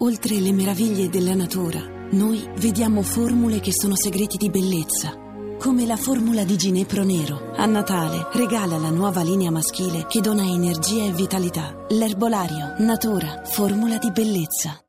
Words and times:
Oltre 0.00 0.38
le 0.38 0.52
meraviglie 0.52 1.08
della 1.08 1.34
natura, 1.34 1.80
noi 2.12 2.48
vediamo 2.58 3.02
formule 3.02 3.58
che 3.58 3.72
sono 3.72 3.96
segreti 3.96 4.36
di 4.36 4.48
bellezza. 4.48 5.12
Come 5.58 5.86
la 5.86 5.96
formula 5.96 6.44
di 6.44 6.56
Ginepro 6.56 7.02
Nero. 7.02 7.50
A 7.56 7.66
Natale 7.66 8.28
regala 8.32 8.78
la 8.78 8.90
nuova 8.90 9.22
linea 9.22 9.50
maschile 9.50 10.06
che 10.06 10.20
dona 10.20 10.44
energia 10.44 11.02
e 11.02 11.10
vitalità. 11.10 11.84
L'erbolario, 11.88 12.76
natura, 12.78 13.42
formula 13.44 13.98
di 13.98 14.12
bellezza. 14.12 14.80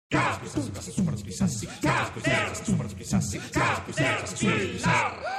Tonight, 4.40 5.39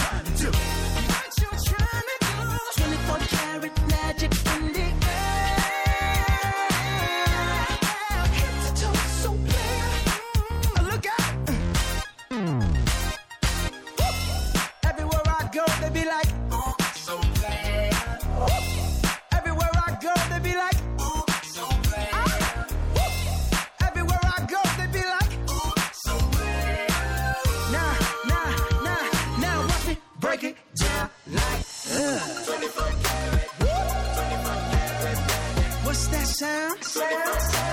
sound. 36.79 37.70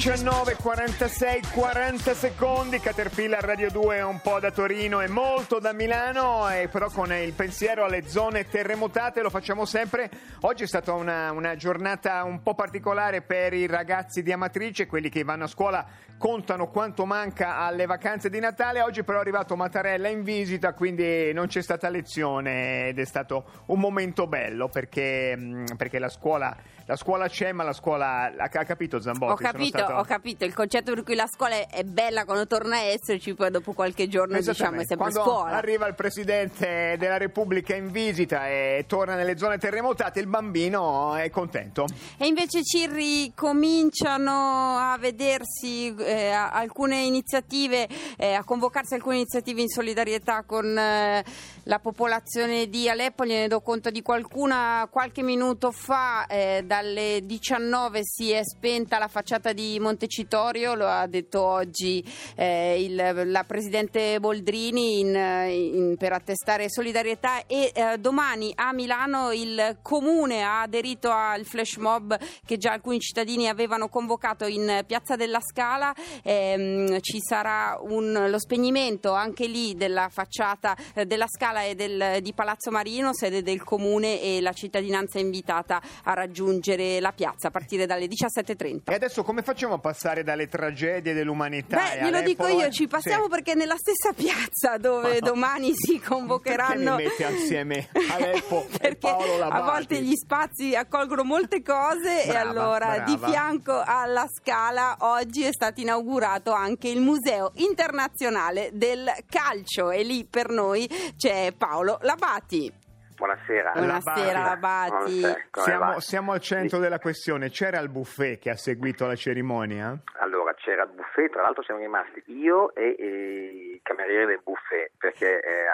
19, 0.00 0.54
46, 0.54 1.42
40 1.52 2.14
secondi, 2.14 2.80
Caterpillar 2.80 3.44
Radio 3.44 3.70
2 3.70 4.00
un 4.00 4.18
po' 4.22 4.40
da 4.40 4.50
Torino 4.50 5.02
e 5.02 5.08
molto 5.08 5.58
da 5.58 5.74
Milano, 5.74 6.48
e 6.48 6.68
però 6.68 6.88
con 6.88 7.12
il 7.12 7.34
pensiero 7.34 7.84
alle 7.84 8.08
zone 8.08 8.48
terremotate 8.48 9.20
lo 9.20 9.28
facciamo 9.28 9.66
sempre. 9.66 10.08
Oggi 10.40 10.62
è 10.62 10.66
stata 10.66 10.94
una, 10.94 11.32
una 11.32 11.54
giornata 11.54 12.24
un 12.24 12.42
po' 12.42 12.54
particolare 12.54 13.20
per 13.20 13.52
i 13.52 13.66
ragazzi 13.66 14.22
di 14.22 14.32
Amatrice, 14.32 14.86
quelli 14.86 15.10
che 15.10 15.22
vanno 15.22 15.44
a 15.44 15.48
scuola 15.48 15.86
contano 16.16 16.70
quanto 16.70 17.04
manca 17.04 17.58
alle 17.58 17.84
vacanze 17.84 18.30
di 18.30 18.40
Natale. 18.40 18.80
Oggi 18.80 19.02
però 19.02 19.18
è 19.18 19.20
arrivato 19.20 19.54
Mattarella 19.54 20.08
in 20.08 20.22
visita, 20.22 20.72
quindi 20.72 21.30
non 21.34 21.46
c'è 21.46 21.60
stata 21.60 21.90
lezione 21.90 22.88
ed 22.88 22.98
è 22.98 23.04
stato 23.04 23.44
un 23.66 23.78
momento 23.78 24.26
bello 24.26 24.68
perché, 24.68 25.36
mh, 25.36 25.76
perché 25.76 25.98
la 25.98 26.08
scuola... 26.08 26.56
La 26.90 26.96
scuola 26.96 27.28
c'è, 27.28 27.52
ma 27.52 27.62
la 27.62 27.72
scuola 27.72 28.32
ha 28.36 28.50
ha 28.52 28.64
capito 28.64 29.00
Zambotti. 29.00 29.32
Ho 29.32 29.36
capito, 29.36 29.78
stato- 29.78 29.92
ho 29.92 30.02
capito 30.02 30.44
il 30.44 30.52
concetto 30.52 30.92
per 30.92 31.04
cui 31.04 31.14
la 31.14 31.28
scuola 31.28 31.68
è 31.68 31.84
bella 31.84 32.24
quando 32.24 32.48
torna 32.48 32.78
a 32.78 32.80
esserci, 32.80 33.32
poi 33.34 33.48
dopo 33.52 33.74
qualche 33.74 34.08
giorno 34.08 34.36
diciamo 34.36 34.80
è 34.80 34.84
sempre 34.84 34.96
Quando 34.96 35.22
scuola. 35.22 35.52
arriva 35.52 35.86
il 35.86 35.94
presidente 35.94 36.96
della 36.98 37.16
Repubblica 37.16 37.76
in 37.76 37.92
visita 37.92 38.48
e 38.48 38.86
torna 38.88 39.14
nelle 39.14 39.38
zone 39.38 39.58
terremotate, 39.58 40.18
il 40.18 40.26
bambino 40.26 41.14
è 41.14 41.30
contento. 41.30 41.84
E 42.18 42.26
invece 42.26 42.64
ci 42.64 42.88
ricominciano 42.88 44.76
a 44.76 44.96
vedersi 44.98 45.94
eh, 45.94 46.30
alcune 46.32 47.02
iniziative, 47.02 47.86
eh, 48.16 48.32
a 48.32 48.42
convocarsi 48.42 48.94
alcune 48.94 49.14
iniziative 49.14 49.60
in 49.60 49.68
solidarietà 49.68 50.42
con 50.42 50.76
eh, 50.76 51.24
la 51.64 51.78
popolazione 51.78 52.68
di 52.68 52.88
Aleppo. 52.88 53.24
Gliene 53.24 53.46
do 53.46 53.60
conto 53.60 53.90
di 53.90 54.02
qualcuna. 54.02 54.88
Qualche 54.90 55.22
minuto 55.22 55.70
fa, 55.70 56.26
eh, 56.26 56.64
dalle 56.80 57.20
19 57.24 58.00
si 58.02 58.30
è 58.30 58.42
spenta 58.42 58.98
la 58.98 59.06
facciata 59.08 59.52
di 59.52 59.78
Montecitorio, 59.78 60.74
lo 60.74 60.86
ha 60.86 61.06
detto 61.06 61.42
oggi 61.42 62.02
eh, 62.36 62.82
il- 62.82 63.30
la 63.30 63.44
presidente 63.44 64.18
Boldrini 64.18 65.00
in- 65.00 65.14
in- 65.14 65.96
per 65.98 66.12
attestare 66.14 66.70
solidarietà. 66.70 67.44
E 67.46 67.70
eh, 67.74 67.98
domani 67.98 68.50
a 68.54 68.72
Milano 68.72 69.30
il 69.32 69.78
comune 69.82 70.42
ha 70.42 70.62
aderito 70.62 71.10
al 71.10 71.44
flash 71.44 71.76
mob 71.76 72.18
che 72.46 72.56
già 72.56 72.72
alcuni 72.72 72.98
cittadini 72.98 73.48
avevano 73.48 73.88
convocato 73.88 74.46
in 74.46 74.82
Piazza 74.86 75.16
della 75.16 75.40
Scala. 75.40 75.92
Ehm, 76.22 76.98
ci 77.00 77.18
sarà 77.20 77.78
un- 77.82 78.26
lo 78.30 78.38
spegnimento 78.38 79.12
anche 79.12 79.46
lì 79.46 79.74
della 79.74 80.08
facciata 80.10 80.74
eh, 80.94 81.04
della 81.04 81.26
Scala 81.28 81.64
e 81.64 81.74
del- 81.74 82.22
di 82.22 82.32
Palazzo 82.32 82.70
Marino, 82.70 83.12
sede 83.12 83.42
del 83.42 83.62
comune, 83.62 84.20
e 84.22 84.40
la 84.40 84.52
cittadinanza 84.52 85.18
è 85.18 85.20
invitata 85.22 85.82
a 86.04 86.14
raggiungere 86.14 86.68
la 87.00 87.12
piazza 87.12 87.48
a 87.48 87.50
partire 87.50 87.86
dalle 87.86 88.06
17.30. 88.06 88.90
E 88.90 88.94
adesso 88.94 89.22
come 89.22 89.42
facciamo 89.42 89.58
possiamo 89.60 89.78
passare 89.78 90.22
dalle 90.22 90.48
tragedie 90.48 91.12
dell'umanità. 91.12 91.76
Beh, 91.76 91.98
e 91.98 92.02
glielo 92.04 92.22
dico 92.22 92.46
io, 92.46 92.70
ci 92.70 92.86
passiamo 92.88 93.24
Sì. 93.24 93.28
perché 93.28 93.54
nella 93.54 93.76
stessa 93.76 94.12
piazza 94.14 94.78
dove 94.78 95.18
no. 95.20 95.26
domani 95.26 95.72
si 95.74 95.98
Perché 95.98 96.08
convocheranno... 96.08 96.96
mi 96.96 97.02
metti 97.04 97.22
assieme 97.24 97.88
Aleppo 98.10 98.64
e 98.70 98.78
perché 98.78 98.96
Paolo 98.96 99.34
a 99.34 99.36
Labate? 99.36 99.70
volte 99.70 100.02
gli 100.02 100.14
spazi 100.14 100.74
accolgono 100.74 101.24
molte 101.24 101.62
cose 101.62 102.24
e 102.24 102.28
Brava, 102.28 102.48
allora 102.48 102.98
di 103.00 103.16
brava. 103.16 103.32
fianco 103.32 103.82
alla 103.84 104.26
Scala 104.34 104.96
oggi 105.00 105.42
è 105.42 105.52
stato 105.52 105.80
inaugurato 105.82 106.52
anche 106.52 106.88
il 106.88 107.00
Museo 107.00 107.52
Internazionale 107.56 108.70
del 108.72 109.12
Calcio 109.28 109.90
e 109.90 110.02
lì 110.02 110.24
per 110.24 110.48
noi 110.48 110.88
c'è 111.16 111.52
Paolo 111.52 111.98
Labati. 112.02 112.72
Buonasera. 113.20 113.72
Buonasera 113.72 114.42
Labati. 114.42 115.20
Buonasera, 115.20 115.44
come 115.50 115.66
Siamo, 115.66 116.00
siamo 116.00 116.32
al 116.32 116.40
centro 116.40 116.78
della 116.78 116.98
questione. 116.98 117.50
C'era 117.50 117.78
il 117.80 117.90
buffet 117.90 118.38
che 118.38 118.48
ha 118.48 118.56
seguito 118.56 119.06
la 119.06 119.14
cerimonia? 119.14 119.94
Allora, 120.20 120.54
c'era 120.54 120.84
il 120.84 120.90
buffet, 120.94 121.30
tra 121.30 121.42
l'altro 121.42 121.62
siamo 121.62 121.80
rimasti 121.80 122.22
io 122.28 122.74
e, 122.74 122.96
e 122.98 123.74
i 123.74 123.80
camerieri 123.82 124.24
del 124.24 124.40
buffet, 124.42 124.92
perché 124.96 125.38
eh, 125.38 125.66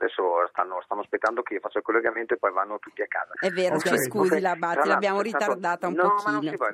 adesso 0.00 0.44
stanno, 0.50 0.80
stanno 0.82 1.02
aspettando 1.02 1.42
che 1.42 1.54
io 1.54 1.60
faccia 1.60 1.78
il 1.78 1.84
collegamento 1.84 2.34
e 2.34 2.36
poi 2.38 2.50
vanno 2.50 2.80
tutti 2.80 3.00
a 3.00 3.06
casa. 3.06 3.30
È 3.38 3.50
vero, 3.50 3.76
Ok. 3.76 3.86
ci 3.86 3.98
scusi 3.98 4.28
Buffet. 4.30 4.40
Labati, 4.42 4.88
l'abbiamo 4.88 5.20
ritardata 5.20 5.86
un 5.86 5.94
no, 5.94 6.02
pochino. 6.02 6.32
ma 6.32 6.40
non 6.40 6.50
si 6.50 6.56
può, 6.56 6.66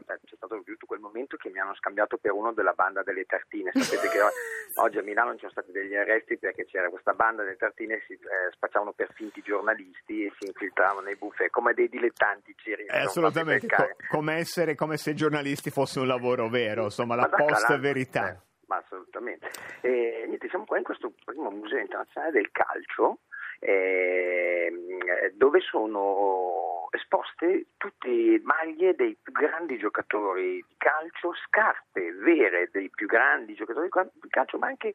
stato 0.52 0.62
tutto 0.64 0.86
quel 0.86 1.00
momento 1.00 1.36
che 1.36 1.50
mi 1.50 1.58
hanno 1.58 1.74
scambiato 1.74 2.18
per 2.18 2.32
uno 2.32 2.52
della 2.52 2.72
banda 2.72 3.02
delle 3.02 3.24
tartine. 3.24 3.70
Sapete 3.72 4.08
che 4.08 4.18
oggi 4.80 4.98
a 4.98 5.02
Milano 5.02 5.32
ci 5.32 5.40
sono 5.40 5.52
stati 5.52 5.72
degli 5.72 5.94
arresti 5.94 6.38
perché 6.38 6.66
c'era 6.66 6.88
questa 6.90 7.14
banda 7.14 7.42
delle 7.42 7.56
tartine 7.56 8.02
si 8.06 8.12
eh, 8.14 8.52
spacciavano 8.52 8.92
per 8.92 9.12
finti 9.14 9.40
giornalisti 9.42 10.26
e 10.26 10.32
si 10.38 10.46
infiltravano 10.46 11.00
nei 11.00 11.16
buffet 11.16 11.50
come 11.50 11.72
dei 11.72 11.88
dilettanti 11.88 12.54
ci 12.56 12.72
Eh, 12.72 12.98
assolutamente, 12.98 13.66
co- 13.66 13.96
come, 14.08 14.36
essere, 14.36 14.74
come 14.74 14.96
se 14.96 15.10
i 15.10 15.14
giornalisti 15.14 15.70
fosse 15.70 16.00
un 16.00 16.06
lavoro 16.06 16.48
vero, 16.48 16.84
insomma, 16.84 17.14
la 17.14 17.28
post 17.28 17.78
verità. 17.78 18.30
eh, 18.30 18.38
ma 18.66 18.76
assolutamente. 18.76 19.50
E, 19.80 20.24
niente, 20.26 20.48
siamo 20.48 20.64
qua 20.64 20.78
in 20.78 20.84
questo 20.84 21.12
primo 21.24 21.50
museo 21.50 21.78
internazionale 21.78 22.32
del 22.32 22.50
calcio, 22.50 23.18
ehm, 23.64 25.30
dove 25.34 25.60
sono 25.60 26.88
esposte 26.90 27.66
tutte 27.76 28.40
maglie 28.42 28.94
dei 28.94 29.16
più 29.20 29.32
grandi 29.32 29.78
giocatori 29.78 30.64
di 30.66 30.74
calcio, 30.76 31.32
scarpe 31.46 32.12
vere 32.12 32.68
dei 32.72 32.90
più 32.90 33.06
grandi 33.06 33.54
giocatori 33.54 33.88
di 34.14 34.28
calcio, 34.28 34.58
ma 34.58 34.66
anche 34.66 34.94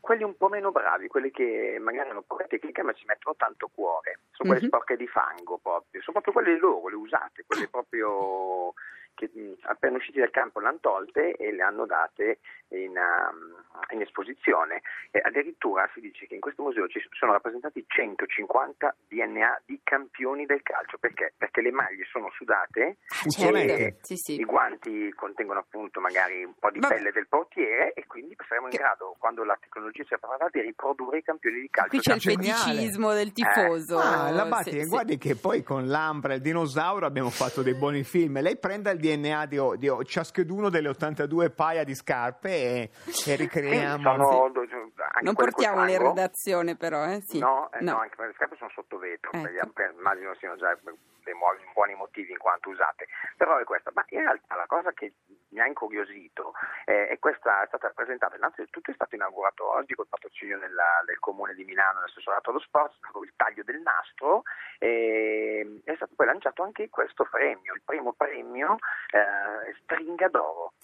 quelli 0.00 0.22
un 0.22 0.36
po' 0.36 0.48
meno 0.48 0.72
bravi, 0.72 1.08
quelli 1.08 1.30
che 1.30 1.78
magari 1.80 2.10
hanno 2.10 2.22
poca 2.22 2.44
tecnica 2.46 2.82
ma 2.82 2.92
ci 2.92 3.04
mettono 3.06 3.36
tanto 3.36 3.68
cuore, 3.74 4.20
sono 4.32 4.50
quelle 4.50 4.62
Mhm. 4.62 4.68
sporche 4.68 4.96
di 4.96 5.06
fango 5.06 5.58
proprio, 5.58 6.00
sono 6.02 6.20
proprio 6.20 6.32
quelle 6.32 6.58
loro, 6.58 6.88
le 6.88 6.96
usate, 6.96 7.44
quelle 7.46 7.68
proprio 7.68 8.72
che 9.16 9.30
appena 9.62 9.96
usciti 9.96 10.20
dal 10.20 10.30
campo 10.30 10.60
le 10.60 10.68
hanno 10.68 10.78
tolte 10.80 11.32
e 11.36 11.50
le 11.52 11.62
hanno 11.62 11.86
date 11.86 12.38
in, 12.68 12.90
um, 12.96 13.54
in 13.92 14.02
esposizione. 14.02 14.82
E 15.10 15.20
addirittura 15.24 15.88
si 15.94 16.00
dice 16.00 16.26
che 16.26 16.34
in 16.34 16.40
questo 16.40 16.62
museo 16.62 16.86
ci 16.88 17.00
sono 17.12 17.32
rappresentati 17.32 17.84
150 17.88 18.94
DNA 19.08 19.62
di 19.64 19.80
campioni 19.82 20.44
del 20.46 20.62
calcio, 20.62 20.98
perché? 20.98 21.32
Perché 21.36 21.62
le 21.62 21.70
maglie 21.72 22.04
sono 22.10 22.30
sudate, 22.36 22.98
e 23.24 23.30
certo. 23.30 23.96
Sì, 24.02 24.16
sì. 24.16 24.40
i 24.40 24.44
guanti 24.44 25.12
contengono 25.14 25.60
appunto 25.60 26.00
magari 26.00 26.44
un 26.44 26.54
po' 26.58 26.70
di 26.70 26.78
Vabbè. 26.78 26.94
pelle 26.96 27.12
del 27.12 27.26
portiere 27.28 27.92
e 27.94 28.06
quindi 28.06 28.36
saremo 28.46 28.66
in 28.66 28.72
Che- 28.72 28.78
grado, 28.78 29.16
quando 29.18 29.42
la 29.44 29.56
tecnologia 29.58 30.04
sia 30.04 30.18
preparata, 30.18 30.48
di 30.52 30.60
riprodurre 30.60 31.18
i 31.18 31.22
campioni 31.22 31.60
di 31.60 31.70
calcio. 31.70 31.88
Qui 31.90 32.00
c'è 32.00 32.14
il 32.14 32.20
feticismo 32.20 33.12
del 33.14 33.32
tifoso. 33.32 33.98
Ah, 33.98 34.30
Labati, 34.30 34.70
Sì, 34.72 34.82
sì. 34.82 34.88
guardi 34.88 35.16
che 35.18 35.36
poi 35.36 35.62
con 35.62 35.86
l'Ambra 35.86 36.32
e 36.34 36.36
il 36.36 36.42
dinosauro 36.42 37.06
abbiamo 37.06 37.30
fatto 37.30 37.62
dei 37.62 37.74
buoni 37.74 38.02
film. 38.04 38.40
Lei 38.40 38.58
prenda 38.58 38.90
il 38.90 38.98
DNA 39.16 39.46
di, 39.46 39.58
di 39.78 39.90
ciascheduno 40.04 40.68
delle 40.70 40.88
82 40.88 41.50
paia 41.50 41.84
di 41.84 41.94
scarpe 41.94 42.48
e, 42.50 42.90
e 43.26 43.36
ricreiamo. 43.36 44.02
sono- 44.02 44.44
anche 44.46 45.22
Non 45.22 45.34
portiamole 45.34 45.92
in 45.92 45.98
redazione 46.02 46.76
però, 46.76 47.04
eh? 47.06 47.20
Sì. 47.22 47.38
No, 47.38 47.70
eh, 47.72 47.82
no. 47.82 47.92
No. 47.92 47.98
anche 48.00 48.14
perché 48.16 48.26
le 48.30 48.34
scarpe 48.36 48.56
sono 48.56 48.70
sotto 48.74 48.98
vetro, 48.98 49.30
Ecco. 49.32 49.70
per- 49.72 49.94
immagino 49.96 50.34
siano 50.38 50.56
già 50.56 50.76
dei 50.82 51.34
buoni 51.74 51.94
motivi 51.94 52.32
in 52.32 52.38
quanto 52.38 52.70
usate. 52.70 53.06
Però 53.36 53.56
è 53.58 53.64
questa, 53.64 53.90
ma 53.94 54.04
in 54.08 54.20
realtà 54.20 54.54
la 54.56 54.66
cosa 54.66 54.92
che 54.92 55.12
mi 55.56 55.62
ha 55.62 55.66
incuriosito 55.66 56.52
eh, 56.84 57.08
è 57.08 57.18
questa, 57.18 57.62
è 57.62 57.66
stata 57.66 57.88
presentata, 57.94 58.36
innanzitutto 58.36 58.90
è 58.90 58.94
stato 58.94 59.14
inaugurato 59.14 59.72
oggi 59.72 59.94
col 59.94 60.06
patrocinio 60.06 60.58
della- 60.58 61.02
del 61.06 61.18
comune 61.18 61.54
di 61.54 61.64
Milano, 61.64 61.94
dell'assessorato 62.00 62.50
allo 62.50 62.60
sport, 62.60 62.94
il 63.24 63.32
taglio 63.36 63.62
del 63.64 63.80
nastro 63.80 64.42
e 64.78 65.80
è 65.84 65.94
stato 65.94 66.12
poi 66.14 66.26
lanciato 66.26 66.62
anche 66.62 66.90
questo 66.90 67.24
premio, 67.24 67.72
il 67.72 67.82
primo 67.84 68.12
premio 68.12 68.76
eh, 69.10 69.74
Stringa 69.82 70.28
d'Oro. 70.28 70.74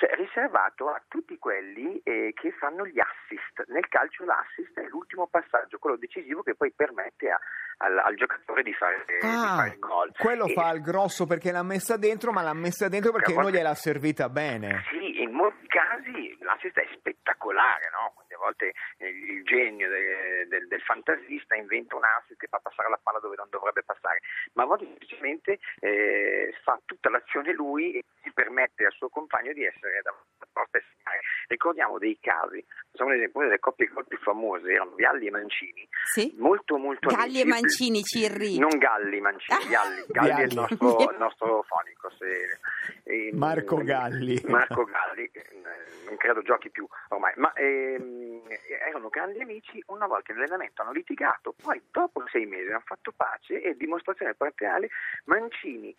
Cioè, 0.00 0.14
riservato 0.16 0.88
a 0.88 1.02
tutti 1.08 1.36
quelli 1.38 2.00
eh, 2.02 2.32
che 2.34 2.52
fanno 2.52 2.86
gli 2.86 2.98
assist. 2.98 3.68
Nel 3.68 3.86
calcio 3.88 4.24
l'assist 4.24 4.72
è 4.80 4.86
l'ultimo 4.88 5.26
passaggio, 5.26 5.76
quello 5.78 5.96
decisivo 5.98 6.42
che 6.42 6.54
poi 6.54 6.72
permette 6.72 7.28
a- 7.28 7.38
al, 7.84 7.98
al 7.98 8.14
giocatore 8.14 8.62
di 8.62 8.72
fare, 8.72 9.04
di 9.06 9.26
Ah, 9.26 9.56
fare 9.56 9.68
il 9.74 9.78
gol. 9.78 10.12
quello 10.16 10.46
E- 10.46 10.52
fa 10.54 10.70
il 10.72 10.80
grosso 10.80 11.26
perché 11.26 11.52
l'ha 11.52 11.62
messa 11.62 11.98
dentro, 11.98 12.32
ma 12.32 12.40
l'ha 12.40 12.54
messa 12.54 12.88
dentro 12.88 13.12
perché 13.12 13.34
volte- 13.34 13.58
gliel'ha 13.58 13.74
servita 13.74 14.30
bene. 14.30 14.84
Sì, 14.88 15.20
in 15.20 15.32
molti 15.32 15.66
casi 15.66 16.34
l'assist 16.40 16.78
è 16.78 16.88
spettacolare, 16.96 17.90
no? 17.92 18.14
Volte 18.40 18.72
eh, 18.96 19.08
il 19.08 19.44
genio 19.44 19.88
de- 19.90 20.46
del, 20.48 20.66
del 20.66 20.80
fantasista 20.80 21.54
inventa 21.56 21.94
un 21.96 22.04
assist 22.04 22.38
che 22.40 22.46
fa 22.48 22.58
passare 22.58 22.88
la 22.88 22.98
palla 23.02 23.18
dove 23.18 23.36
non 23.36 23.48
dovrebbe 23.50 23.82
passare, 23.82 24.20
ma 24.54 24.62
a 24.62 24.66
volte 24.66 24.86
semplicemente 24.86 25.58
eh, 25.80 26.54
fa 26.64 26.80
tutta 26.86 27.10
l'azione 27.10 27.52
lui 27.52 27.92
e 27.92 28.04
si 28.22 28.32
permette 28.32 28.86
al 28.86 28.92
suo 28.92 29.08
compagno 29.10 29.52
di 29.52 29.64
essere 29.64 30.00
da 30.02 30.14
porta 30.52 30.78
e 30.78 30.84
segnare. 30.96 31.20
Ricordiamo 31.48 31.98
dei 31.98 32.18
casi, 32.20 32.64
facciamo 32.90 33.10
un 33.10 33.16
esempio, 33.16 33.40
una 33.40 33.48
delle 33.48 33.60
coppie 33.60 33.90
più 34.08 34.18
famose 34.18 34.72
erano 34.72 34.94
Vialli 34.94 35.26
e 35.26 35.30
Mancini, 35.30 35.86
Sì? 36.04 36.34
molto 36.38 36.78
molto 36.78 37.08
Galli 37.10 37.38
e 37.38 37.42
amici. 37.42 37.60
Mancini, 37.60 38.02
Cirri. 38.02 38.58
Non 38.58 38.78
Galli 38.78 39.20
Mancini, 39.20 39.58
Ah. 39.64 39.68
Galli, 39.68 40.04
Galli 40.08 40.28
è 40.40 40.44
il 40.44 40.48
Vialli. 40.48 40.54
nostro, 40.54 41.16
nostro 41.18 41.62
fonico. 41.68 42.10
se- 42.18 42.58
e- 43.04 43.30
Marco 43.34 43.76
Galli. 43.82 44.40
Marco 44.46 44.84
Galli, 44.84 45.28
eh, 45.32 45.59
credo 46.16 46.42
giochi 46.42 46.70
più 46.70 46.86
ormai, 47.08 47.32
ma 47.36 47.52
ehm, 47.54 48.42
erano 48.86 49.08
grandi 49.08 49.40
amici, 49.40 49.82
una 49.86 50.06
volta 50.06 50.32
in 50.32 50.38
allenamento 50.38 50.82
hanno 50.82 50.92
litigato, 50.92 51.54
poi 51.62 51.80
dopo 51.90 52.24
sei 52.28 52.46
mesi 52.46 52.68
hanno 52.70 52.82
fatto 52.84 53.12
pace 53.12 53.62
e 53.62 53.76
dimostrazione 53.76 54.34
parziale 54.34 54.88
Mancini 55.24 55.94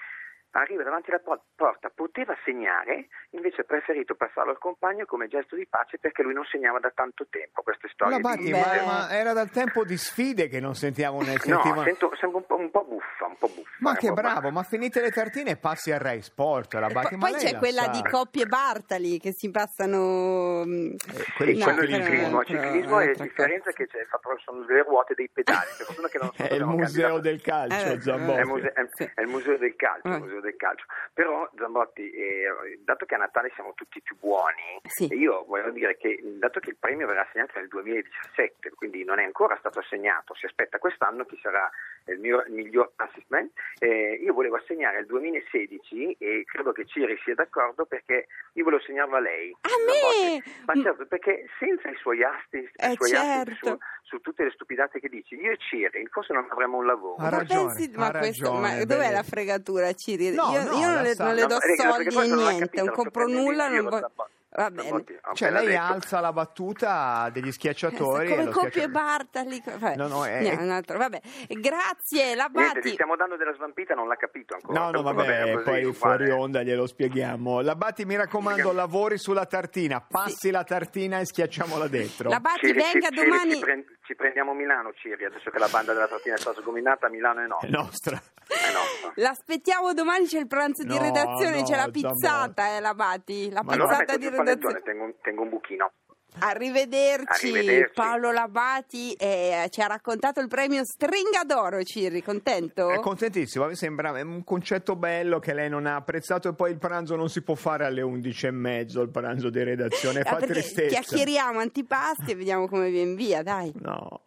arriva 0.60 0.84
davanti 0.84 1.10
alla 1.10 1.20
por- 1.20 1.42
porta, 1.56 1.90
poteva 1.94 2.36
segnare, 2.44 3.08
invece 3.32 3.62
ha 3.62 3.64
preferito 3.64 4.16
passarlo 4.16 4.52
al 4.52 4.58
compagno 4.58 5.06
come 5.06 5.28
gesto 5.28 5.56
di 5.56 5.66
pace 5.68 5.98
perché 5.98 6.24
lui 6.24 6.34
non 6.34 6.44
segnava 6.46 6.80
da 6.80 6.92
tanto 6.94 7.28
tempo 7.30 7.62
queste 7.62 7.88
storie. 7.94 8.16
Labati, 8.16 8.44
di- 8.44 8.52
ma, 8.52 8.84
ma 8.84 9.10
era 9.12 9.34
dal 9.34 9.50
tempo 9.50 9.84
di 9.86 9.96
sfide 9.98 10.48
che 10.48 10.60
non 10.60 10.76
sentiamo 10.76 11.22
nel 11.22 11.40
No, 11.46 11.62
settimana. 11.62 11.84
sento, 11.84 12.12
sembra 12.20 12.40
un 12.40 12.46
po', 12.46 12.56
un 12.58 12.70
po' 12.72 12.84
buffa, 12.84 13.26
un 13.28 13.38
po' 13.38 13.48
buffa. 13.48 13.70
Ma 13.80 13.92
un 13.92 13.96
che 13.96 14.12
bravo, 14.12 14.52
ma 14.52 14.64
finite 14.64 15.02
le 15.02 15.12
tartine 15.12 15.52
e 15.52 15.58
passi 15.58 15.92
al 15.92 16.00
Rai 16.00 16.22
Sport, 16.22 16.74
Labati. 16.74 17.16
Poi, 17.16 17.18
ma 17.18 17.30
poi 17.30 17.40
c'è 17.40 17.52
la 17.54 17.58
quella 17.58 17.82
sa. 17.84 17.90
di 17.90 18.02
coppie 18.10 18.46
Bartali 18.46 19.20
che 19.20 19.32
si 19.34 19.50
passano. 19.50 20.64
mm, 20.66 20.96
quelli 21.38 21.54
Sì, 21.54 21.60
No, 21.60 21.66
quello 21.66 21.82
è 21.82 21.84
il 21.84 21.94
ciclismo, 21.94 22.40
il 22.42 22.46
ciclismo 22.48 23.00
è 23.00 23.06
la 23.16 23.24
differenza 23.24 23.72
che 23.72 23.88
c'è, 23.88 24.06
sono 24.44 24.64
delle 24.66 24.84
ruote 24.84 25.14
dei 25.14 25.30
pedali, 25.32 25.68
per 25.78 25.86
fortuna 25.86 26.08
che 26.08 26.18
non 26.18 26.32
sono 26.36 26.48
È 26.50 26.54
il 26.54 26.66
museo 26.66 27.20
del 27.20 27.42
calcio, 27.42 27.76
Eh, 27.76 27.84
è 27.84 27.92
il, 27.92 29.28
museo, 29.28 29.58
del 29.58 29.76
calcio, 29.76 30.08
Eh. 30.08 30.20
Del 30.42 30.56
calcio. 30.58 30.86
Però 31.14 31.50
Zambotti, 31.58 32.12
eh, 32.12 32.80
dato 32.84 33.06
che 33.06 33.16
a 33.16 33.20
Natale 33.20 33.52
siamo 33.56 33.74
tutti 33.74 34.02
più 34.02 34.18
buoni, 34.20 34.80
Sì. 34.86 35.06
io 35.14 35.44
voglio 35.46 35.72
dire 35.72 35.96
che 35.98 36.20
dato 36.22 36.60
che 36.60 36.70
il 36.72 36.78
premio 36.78 37.08
verrà 37.08 37.22
assegnato 37.22 37.54
nel 37.60 37.68
2017, 37.70 38.72
quindi 38.72 39.04
non 39.04 39.20
è 39.20 39.24
ancora 39.24 39.56
stato 39.58 39.80
assegnato, 39.80 40.34
si 40.36 40.46
aspetta 40.46 40.78
quest'anno 40.80 41.26
chi 41.26 41.40
sarà 41.42 41.70
il, 42.08 42.20
mio- 42.20 42.44
il 42.46 42.54
miglior 42.54 42.92
assistment, 42.98 43.52
eh, 43.84 44.20
io 44.22 44.34
volevo 44.34 44.58
assegnare 44.58 45.00
il 45.00 45.08
2016 45.08 46.16
e 46.20 46.44
credo 46.46 46.72
che 46.72 46.86
Ciri 46.86 47.20
sia 47.24 47.34
d'accordo 47.34 47.86
perché 47.86 48.28
io 48.54 48.64
volevo 48.64 48.80
assegnarlo 48.84 49.16
a 49.16 49.20
lei. 49.20 49.56
A 49.62 49.70
me? 49.88 50.44
Ma 50.66 50.74
certo, 50.84 51.08
perché 51.08 51.46
senza 51.58 51.90
i 51.90 51.96
suoi 51.96 52.22
assist, 52.24 52.72
Eh, 52.76 52.92
i 52.92 52.96
suoi 52.96 53.10
certo. 53.10 53.66
su, 53.66 53.78
su 54.04 54.20
tutte 54.22 54.44
le 54.44 54.52
stupidate 54.52 55.00
che 55.00 55.10
dici, 55.10 55.34
io 55.36 55.52
e 55.52 55.58
Ciri 55.58 56.06
forse 56.12 56.32
non 56.34 56.46
avremmo 56.52 56.78
un 56.78 56.86
lavoro. 56.86 57.16
Ha 57.18 57.24
Ma, 57.24 57.30
ragione, 57.30 57.74
pensi- 57.74 57.92
ha 57.96 57.98
ma 58.00 58.12
questo- 58.12 58.54
ma 58.54 58.60
ragione, 58.62 58.86
dov'è 58.86 59.00
Belle. 59.02 59.14
la 59.14 59.24
fregatura, 59.24 59.94
Ciri? 59.94 60.30
No, 60.36 60.52
io 60.52 60.64
no, 60.64 60.72
io 60.78 60.88
non 60.88 61.02
le, 61.02 61.14
non 61.18 61.34
le 61.34 61.42
No, 61.42 61.48
do 61.48 61.54
ma 61.56 61.60
perché- 61.60 62.12
soldi 62.12 62.16
e 62.16 62.36
niente, 62.36 62.82
non 62.84 62.94
compro 62.94 63.28
nulla. 63.28 63.68
Non 63.68 63.84
voglio... 63.86 64.14
Va 64.54 64.70
bene. 64.70 65.04
Cioè, 65.34 65.50
lei 65.50 65.68
detto. 65.68 65.82
alza 65.82 66.20
la 66.20 66.34
battuta 66.34 67.30
degli 67.32 67.52
schiacciatori. 67.54 68.32
e 68.32 68.36
Come 68.36 68.50
coppie 68.52 68.90
Bartali. 68.90 69.62
Vabbè. 69.66 69.96
No, 69.96 70.08
no, 70.08 70.26
è- 70.26 70.36
Andiamo, 70.38 70.64
un 70.64 70.70
altro. 70.72 70.98
Vabbè. 70.98 71.22
Grazie, 71.48 72.24
Niente, 72.24 72.36
Labati. 72.36 72.90
gli 72.90 72.92
stiamo 72.94 73.16
dando 73.16 73.38
della 73.38 73.54
svampita, 73.54 73.94
non 73.94 74.08
l'ha 74.08 74.16
capito 74.16 74.56
ancora. 74.56 74.80
No, 74.80 74.92
no, 74.92 75.02
Va 75.04 75.14
vabbè, 75.14 75.54
così, 75.54 75.64
poi 75.64 75.94
fuori 75.94 76.30
onda 76.32 76.64
glielo 76.64 76.86
spieghiamo. 76.86 77.62
Labati, 77.62 78.04
mi 78.06 78.16
raccomando, 78.18 78.72
lavori 78.74 79.18
sulla 79.18 79.46
tartina, 79.46 80.02
passi 80.02 80.52
la 80.52 80.64
tartina 80.64 81.20
e 81.20 81.26
schiacciamola 81.26 81.88
dentro. 81.88 82.30
Labati, 82.30 82.68
Ciri- 82.68 82.82
venga 82.82 83.08
Ciri- 83.10 83.16
domani. 83.30 83.60
Prende, 83.60 83.86
ci 84.12 84.16
prendiamo 84.16 84.54
Milano, 84.54 84.92
Ciri, 84.94 85.24
adesso 85.24 85.50
che 85.50 85.58
la 85.58 85.70
banda 85.70 85.94
della 85.94 86.08
Tartina 86.08 86.36
è 86.36 86.38
stata 86.38 86.60
sgominata, 86.60 87.08
Milano 87.08 87.40
è 87.40 87.44
È 87.44 87.48
nostra. 87.48 87.70
nostra. 87.70 88.22
È 88.46 88.72
nostra. 88.74 89.12
L'aspettiamo 89.16 89.94
domani, 89.94 90.26
c'è 90.26 90.40
il 90.40 90.48
pranzo 90.48 90.84
di 90.84 90.96
No, 90.98 91.02
redazione, 91.02 91.60
no, 91.60 91.64
c'è 91.64 91.76
la 91.78 91.88
pizzata, 91.90 92.76
eh, 92.76 92.80
la 92.82 92.94
Bati, 92.94 93.50
la 93.50 93.64
Ma 93.64 93.72
Allora 93.72 93.96
pizzata 93.96 94.12
metto 94.14 94.30
di 94.30 94.36
redazione. 94.38 94.82
tengo, 94.82 95.14
tengo 95.22 95.42
un 95.44 95.50
buchino. 95.50 95.92
Arrivederci. 96.40 97.48
Arrivederci. 97.50 97.92
Paolo 97.94 98.32
Labati 98.32 99.14
eh, 99.14 99.68
ci 99.70 99.82
ha 99.82 99.88
raccontato 99.88 100.40
il 100.40 100.48
premio 100.48 100.84
Stringa 100.86 101.44
d'Oro, 101.46 101.84
Cirri, 101.84 102.24
contento? 102.24 102.90
È 102.90 103.00
contentissimo, 103.00 103.68
mi 103.68 103.76
sembra 103.76 104.18
è 104.18 104.22
un 104.22 104.44
concetto 104.44 104.96
bello 104.96 105.40
che 105.40 105.54
lei 105.54 105.70
non 105.70 105.86
ha 105.86 105.96
apprezzato 105.96 106.50
e 106.50 106.54
poi 106.54 106.72
il 106.72 106.78
pranzo 106.78 107.16
non 107.16 107.30
si 107.30 107.42
può 107.42 107.56
fare 107.56 107.86
alle 107.86 108.02
11 108.02 108.48
e 108.48 108.52
mezzo, 108.52 109.02
il 109.02 109.10
pranzo 109.10 109.50
di 109.50 109.62
redazione, 109.64 110.22
Ah, 110.22 110.24
fa 110.24 110.38
tristezza. 110.38 111.00
chiacchieriamo 111.02 111.60
antipasti 111.60 112.32
e 112.32 112.36
vediamo 112.36 112.68
come 112.68 112.90
viene 112.90 113.14
via, 113.16 113.44
dai. 113.44 113.72
No. 113.76 114.22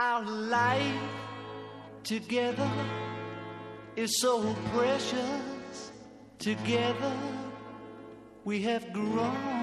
Our 0.00 0.24
life 0.48 0.98
together 2.02 2.66
is 3.94 4.18
so 4.18 4.54
precious. 4.74 5.90
Together 6.38 7.12
we 8.44 8.64
have 8.66 8.90
grown. 8.90 9.61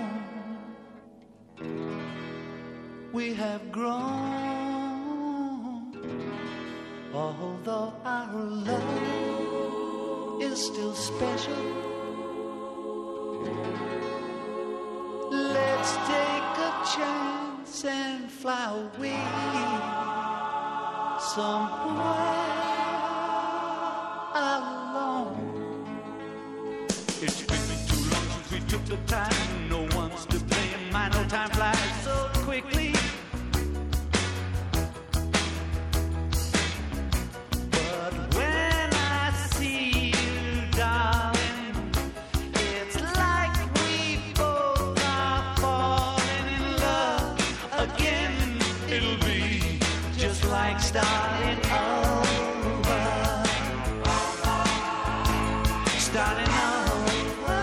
We 3.11 3.33
have 3.33 3.71
grown. 3.71 3.99
Although 7.11 7.93
our 8.05 8.33
love 8.43 10.41
is 10.41 10.63
still 10.63 10.93
special. 10.93 11.55
Let's 15.31 15.95
take 16.07 16.57
a 16.69 16.71
chance 16.95 17.85
and 17.85 18.29
fly 18.31 18.89
away 18.95 19.19
somewhere 21.33 21.89
alone. 24.35 25.85
It's 27.21 27.41
been 27.41 27.87
too 27.87 28.01
long 28.11 28.27
since 28.29 28.51
we 28.51 28.59
took 28.69 28.85
the 28.85 28.97
time. 29.07 29.48
Starting 56.11 56.49
over. 56.49 57.59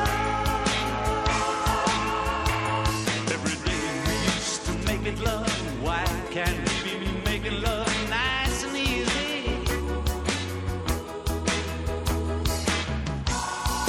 Every 3.34 3.56
day 3.66 3.86
we 4.06 4.14
used 4.34 4.62
to 4.66 4.72
make 4.86 5.04
it 5.04 5.18
love. 5.18 5.50
Why 5.82 6.04
can't 6.30 6.56
we 6.84 6.92
be 6.98 7.10
making 7.24 7.60
love 7.60 7.90
nice 8.08 8.62
and 8.62 8.76
easy? 8.76 9.62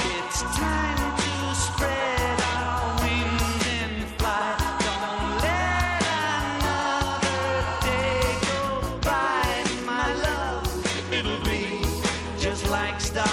It's 0.10 0.42
time 0.58 1.18
to 1.18 1.56
spread 1.56 2.42
our 2.56 2.82
wings 3.04 3.64
and 3.80 3.96
fly. 4.18 4.48
Don't 4.88 5.32
let 5.46 6.02
another 6.42 7.62
day 7.86 8.22
go 8.50 8.60
by, 9.04 9.46
my 9.86 10.08
love. 10.26 10.66
It'll 11.14 11.44
be 11.46 11.64
just 12.40 12.68
like 12.72 13.00
starting 13.00 13.27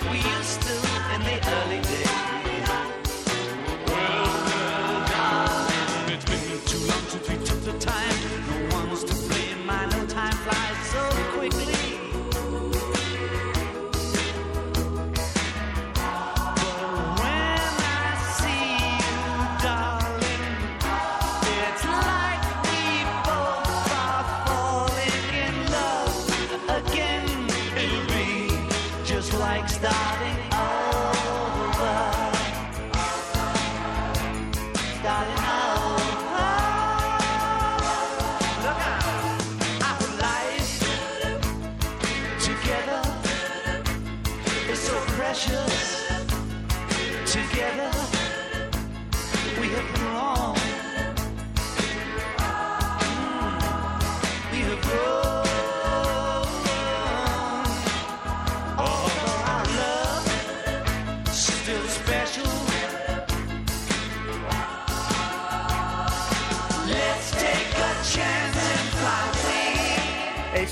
like 0.00 0.12
we 0.12 0.18
used 0.18 0.60
to 0.60 0.74
in 1.14 1.20
the 1.22 1.36
early 1.56 1.80
days. 1.80 2.08
Well, 3.86 4.26
well, 4.46 5.06
darling, 5.08 6.12
it's 6.12 6.24
been 6.26 6.60
too 6.66 6.86
long 6.86 7.04
since 7.08 7.28
we 7.28 7.36
took 7.46 7.60
the 7.62 7.78
time. 7.78 8.05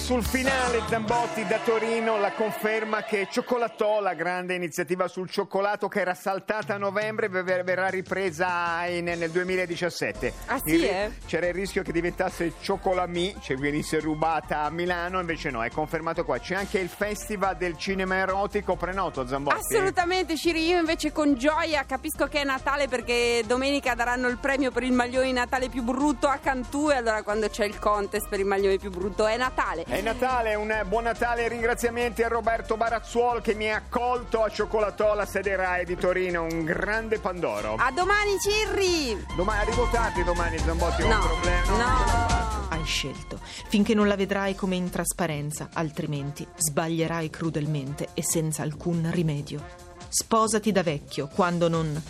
Sul 0.04 0.22
finale 0.22 0.82
Zambotti 0.86 1.46
da 1.46 1.58
Torino 1.64 2.18
la 2.18 2.32
conferma 2.32 3.04
che 3.04 3.26
Cioccolatò, 3.30 4.00
la 4.02 4.12
grande 4.12 4.54
iniziativa 4.54 5.08
sul 5.08 5.30
cioccolato 5.30 5.88
che 5.88 6.00
era 6.00 6.12
saltata 6.12 6.74
a 6.74 6.76
novembre, 6.76 7.30
ver- 7.30 7.64
verrà 7.64 7.88
ripresa 7.88 8.84
in- 8.84 9.04
nel 9.04 9.30
2017. 9.30 10.34
Ah, 10.44 10.60
sì, 10.62 10.74
Il 10.74 10.84
eh? 10.84 11.10
C'era 11.24 11.46
il 11.46 11.54
rischio 11.54 11.82
che 11.82 11.90
diventasse 11.90 12.52
Cioccolami, 12.60 13.36
cioè 13.40 13.56
venisse 13.56 13.98
rubata 13.98 14.64
a 14.64 14.70
Milano, 14.70 15.20
invece 15.20 15.48
no, 15.48 15.64
è 15.64 15.70
confermato 15.70 16.22
qua. 16.22 16.38
C'è 16.38 16.54
anche 16.54 16.80
il 16.80 16.90
Festival 16.90 17.56
del 17.56 17.78
Cinema 17.78 18.16
Erotico, 18.16 18.76
prenoto 18.76 19.26
Zambotti? 19.26 19.56
Assolutamente, 19.56 20.36
Ciri, 20.36 20.66
io 20.66 20.78
invece 20.78 21.12
con 21.12 21.32
gioia 21.32 21.82
capisco 21.86 22.26
che 22.26 22.42
è 22.42 22.44
Natale 22.44 22.88
perché 22.88 23.42
domenica 23.46 23.94
daranno 23.94 24.28
il 24.28 24.36
premio 24.36 24.70
per 24.70 24.82
il 24.82 24.92
maglione 24.92 25.24
di 25.26 25.32
Natale 25.32 25.70
più 25.70 25.82
brutto 25.82 26.28
a 26.28 26.36
Cantù 26.36 26.90
e 26.90 26.96
allora 26.96 27.22
quando 27.22 27.48
c'è 27.48 27.64
il 27.64 27.78
contest 27.78 28.28
per 28.28 28.40
il 28.40 28.46
maglione 28.46 28.76
più 28.76 28.90
brutto 28.90 29.26
è 29.26 29.38
Natale. 29.38 29.92
È 29.94 30.00
Natale, 30.00 30.56
un 30.56 30.82
buon 30.88 31.04
Natale, 31.04 31.46
ringraziamenti 31.46 32.24
a 32.24 32.26
Roberto 32.28 32.76
Barazzuol 32.76 33.40
che 33.40 33.54
mi 33.54 33.70
ha 33.70 33.76
accolto 33.76 34.42
a 34.42 34.48
Cioccolatò, 34.48 35.14
la 35.14 35.24
sede 35.24 35.54
RAI 35.54 35.84
di 35.84 35.94
Torino, 35.94 36.42
un 36.42 36.64
grande 36.64 37.20
Pandoro. 37.20 37.76
A 37.78 37.92
domani, 37.92 38.32
Cirri! 38.40 39.24
Domani 39.36 39.60
arrivo 39.60 39.88
tardi 39.92 40.24
domani 40.24 40.58
Zambotti, 40.58 41.02
ho 41.02 41.06
No, 41.06 41.14
un 41.14 41.26
problema. 41.28 41.76
no. 41.76 42.66
Hai 42.70 42.82
scelto, 42.84 43.38
finché 43.68 43.94
non 43.94 44.08
la 44.08 44.16
vedrai 44.16 44.56
come 44.56 44.74
in 44.74 44.90
trasparenza, 44.90 45.68
altrimenti 45.72 46.44
sbaglierai 46.56 47.30
crudelmente 47.30 48.08
e 48.14 48.24
senza 48.24 48.62
alcun 48.64 49.08
rimedio. 49.12 49.62
Sposati 50.08 50.72
da 50.72 50.82
vecchio, 50.82 51.28
quando 51.32 51.68
non... 51.68 52.02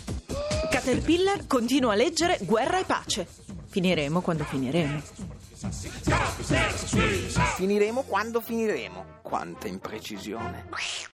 Caterpillar 0.71 1.45
continua 1.45 1.93
a 1.93 1.95
leggere 1.95 2.39
Guerra 2.41 2.79
e 2.79 2.83
pace. 2.83 3.27
Finiremo 3.67 4.21
quando 4.21 4.43
finiremo. 4.43 5.01
Finiremo 7.55 8.03
quando 8.03 8.41
finiremo. 8.41 9.05
Quanta 9.21 9.67
imprecisione. 9.67 10.65